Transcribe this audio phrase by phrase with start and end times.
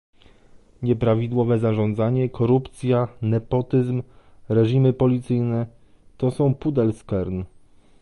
[0.81, 4.03] Nieprawidłowe zarządzanie, korupcja, nepotyzm,
[4.49, 5.65] reżimy policyjne-
[6.17, 7.43] to są Pudelskern